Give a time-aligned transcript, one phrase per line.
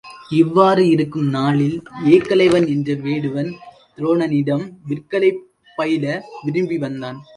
[0.29, 1.75] இவ்வாறு இருக்கும் நாளில்
[2.05, 3.51] ஏகலைவன் என்ற வேடுவன்
[3.97, 5.31] துரோணனிடம் விற்கலை
[5.77, 6.05] பயில
[6.43, 7.21] விரும்பி வந்தான்.